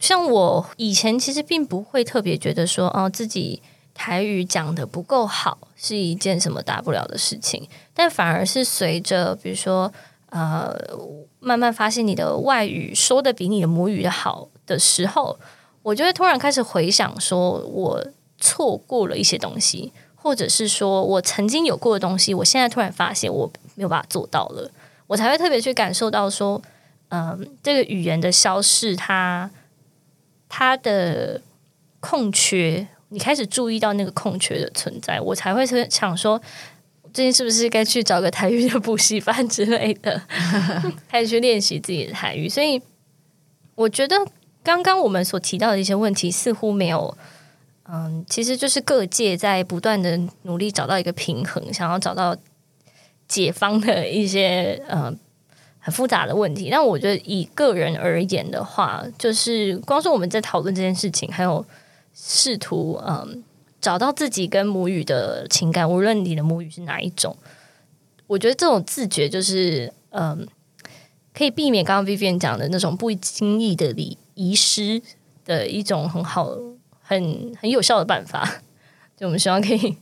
[0.00, 3.62] 像我以前其实并不会特别觉得说哦自己。
[4.02, 9.92] 台语讲的不够好是一件什么大不了的事情，但反而是随着比如说
[10.30, 10.74] 呃
[11.38, 15.38] 慢慢发现你的外语说的比你的母语好的时候，
[15.82, 18.06] 我就会突然开始回想，说我
[18.38, 24.70] 错过了一些东西，或者是说我曾经有过的东西，我现在突然发现我没有办法做到了，
[25.08, 26.62] 我才会特别去感受到说，
[27.10, 29.50] 嗯，这个语言的消逝，它
[30.48, 31.42] 它的
[32.00, 32.88] 空缺。
[33.12, 36.40] 你开始注意到那个空缺的存在，我才会想说，
[37.12, 40.22] 最近是不是该去找个台语的补习班之类的，
[41.10, 42.48] 开始去练习自己的台语。
[42.48, 42.80] 所以，
[43.74, 44.16] 我觉得
[44.62, 47.16] 刚刚我们所提到的一些问题，似乎没有，
[47.88, 52.36] 嗯，其实就是各界在不断的努力找到一个平衡，想要找到
[53.26, 55.12] 解方的一些呃
[55.80, 56.68] 很复杂的问题。
[56.70, 61.66] 但我觉得以个人而言的话，就是光说我们在讨论这件事情，还有。
[62.14, 63.42] 试图嗯
[63.80, 67.36] 找到自己跟母语的情感，无论你的母语是哪一种，
[68.26, 70.46] 我觉得这种自觉就是嗯
[71.32, 75.00] 可以避免刚刚 Vivian 讲的那种不经意的离遗失
[75.44, 76.50] 的一种很好
[77.00, 78.62] 很很有效的办法。
[79.16, 79.96] 就我们希望可以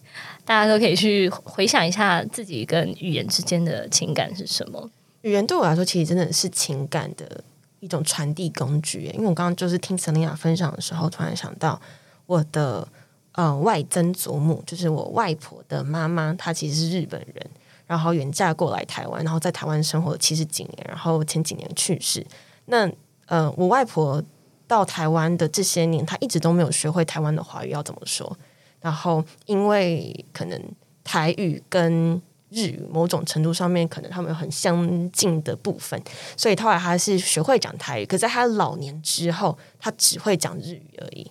[0.45, 4.91] 大家都可以去回想一下自己跟语言之间的情感是什么。
[5.23, 7.43] 语言对我来说，其实真的是情感的
[7.81, 9.05] 一种传递工具。
[9.15, 11.81] 因为我刚刚就是听 Selina 分享的时候，突然想到。
[12.27, 12.87] 我的
[13.33, 17.51] 呃外曾祖母就是我外婆的妈妈，她其实是日本人，
[17.87, 22.23] 然后远嫁过来台湾，然后在台湾生活了七十几年，然后前几年去世。
[22.67, 22.87] 那
[23.25, 24.23] 呃，我外婆
[24.67, 28.37] 到台湾的这些年，她一直都没有学会台湾的华语要怎么说。
[28.83, 30.63] 然后因为可能
[31.03, 32.21] 台语跟
[32.51, 36.01] 日语某种程度上面，可能他们有很相近的部分，
[36.37, 38.07] 所以后来他是学会讲台语。
[38.07, 41.31] 可在他老年之后，他只会讲日语而已。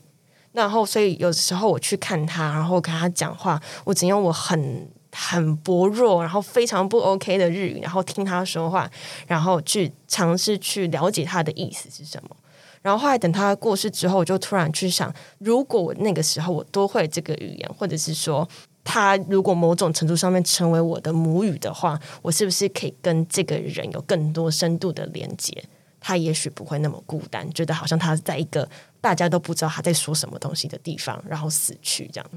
[0.53, 8.89] 然后，所以有时候我去看他，然后跟他讲话，我只用我很很薄弱，然后非常不 OK 的日语，然后听他说话，
[9.27, 12.35] 然后去尝试去了解他的意思是什么。
[12.81, 18.47] 然后后来等他过世之后，我就突然去想，如果我那个时候我多会这个语言，或者是说。
[18.89, 25.61] 他如果某种程度上面成为我的母语的话，我是不是可以跟这个人有更多深度的连接？
[25.99, 28.69] 他也许不会那么孤单，觉得好像他在一个
[29.01, 32.29] 大家都不知道他在说什么东西的地方，然后死去这样。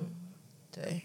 [0.72, 1.02] 对，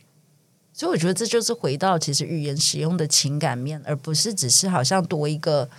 [0.73, 5.69] 所以我觉得这就是回到其实语言使用的情感面，而不是只是好像多一个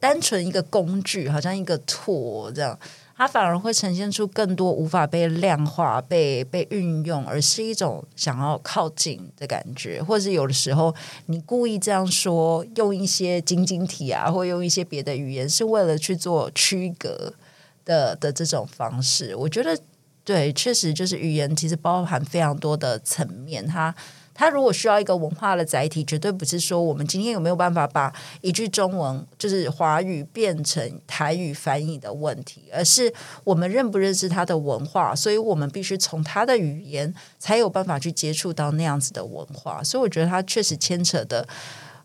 [0.00, 2.78] 单纯一个工具，好像一个托这样。
[3.16, 10.94] 它反而会呈现出更多无法被量化、被被运用，而是一种想要靠近的感觉，或者是有的时候
[11.26, 17.32] 你故意这样说，用一些晶晶体啊，或用一些别的语言，是为了去做区隔
[17.84, 19.36] 的的这种方式。
[19.36, 19.78] 我觉得，
[20.24, 23.94] 对，确实就是语言其实包含非常多的层面，它。
[24.34, 33.12] 它如果需要一个文化的载体，绝对不是说我们今天有没有办法把一句中文就是华语变成台语翻译的问题，而是
[33.44, 39.82] 我们认不认识它的文化，所以我们必须从它的语言才有办法去接触到那样子的文化。
[39.84, 41.46] 所以我觉得它确实牵扯的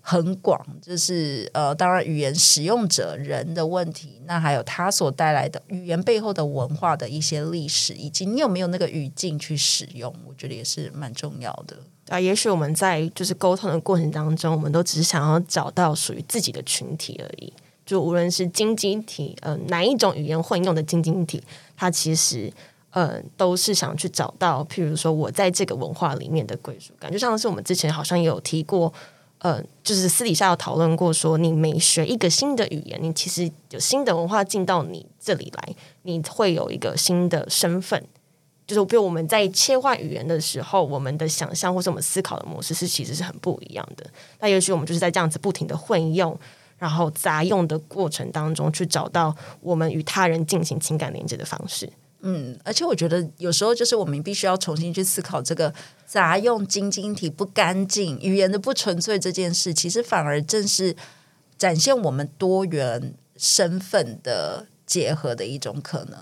[0.02, 11.78] 很广，就是呃，当然语言使用者人的问题，那还有它所带来的语言背后的文化的一些历史，以及你有没有那个语境去使用，我觉得也是蛮重要的。
[12.10, 17.52] 啊，也许我们在就是沟通的过程当中，我们都只是想要找到属于自己的群体而已。
[17.86, 21.42] 就无论是晶晶体，呃，哪一种语言混用的晶晶体，
[21.76, 22.52] 它其实
[22.92, 27.12] 呃都是想去找到，譬如说我在这个文化里面的归属感。
[27.12, 28.92] 就像是我们之前好像也有提过，
[29.40, 38.04] 呃，就是私底下有讨论过，说你每学一个新的语言，你其实有新的文化进到你这里来，你会有一个新的身份。
[38.68, 44.06] 就是比如我们在切换语言的时候，我们的想象或是我们思考的模式是其实是很不一样的。
[44.42, 46.38] 那也许我们就是在这样子不停的混用，
[46.78, 51.90] 然后杂用的过程当中，去找到我们与他人进行情感连接的方式。
[52.22, 55.74] 嗯，而且我觉得有时候就是我们必须要重新去思考这个
[56.06, 60.94] 杂用晶晶体不干净语言的不纯粹这件事，其实反而正是
[61.58, 66.18] 展现我们多元身份的结合的一种可能。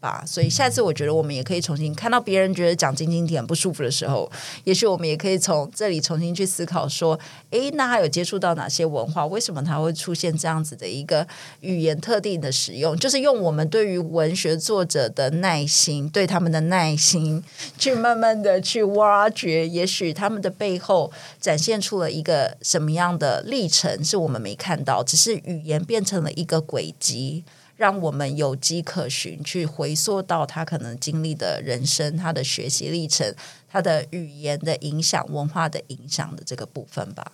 [0.00, 4.30] 吧，所以下次我觉得我们也可以重新看到别人觉得讲晶晶体很不舒服的时候，
[4.64, 7.18] 也许我们也可以从这里重新去思考说，
[7.50, 9.26] 诶，那他有接触到哪些文化？
[9.26, 11.26] 为什么他会出现这样子的一个
[11.60, 12.96] 语言特定的使用？
[12.96, 17.42] 就是用我们对于文学作者的耐心，对他们的耐心，
[17.78, 27.44] 去慢慢的去挖掘，也许他们的背后展现出了一个什么样的历程，是我们没看到，只是语言变成了一个轨迹。
[27.76, 33.34] 让我们有迹可循，去回溯到他可能经历的人生、他的学习历程、
[33.68, 37.32] 他的语言的影响、文化的影响的这个部分吧。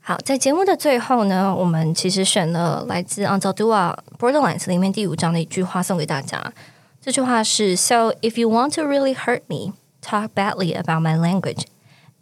[0.00, 6.52] 好，在节目的最后呢，我们其实选了来自《a n z a d u a Borderlands》里面第五章的一句话送给大家。
[7.00, 11.64] 这句话是：“So if you want to really hurt me, talk badly about my language.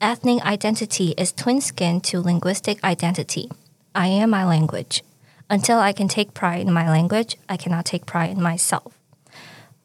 [0.00, 3.48] Ethnic identity is twin skin to linguistic identity.
[3.92, 5.05] I am my language.”
[5.48, 8.82] Until I can take pride in my language, I cannot take pride in myself。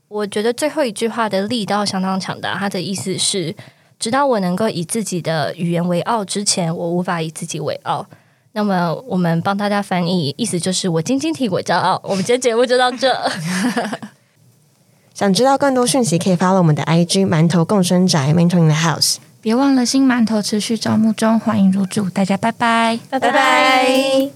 [0.08, 2.56] 我觉得最后一句话的力道相当强大。
[2.56, 3.56] 它的意思是，
[4.00, 8.08] 直到我能够以自己的语言为傲之前，我无法以自己为傲。
[8.54, 12.02] 那么，我们帮大家翻译，意思就是我晶晶替我骄傲。
[12.04, 13.32] 我们今天节目就到这。
[15.14, 19.18] 想知道更多讯息，可以 follow 我们的 IG 馒头共生宅 Mentor in the House。
[19.40, 22.10] 别忘了新馒头持续招募中，欢迎入住。
[22.10, 24.32] 大家拜拜，拜拜。